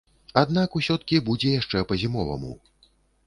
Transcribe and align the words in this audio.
Аднак 0.41 0.77
усё-ткі 0.79 1.19
будзе 1.27 1.53
яшчэ 1.61 1.83
па-зімоваму. 1.91 2.51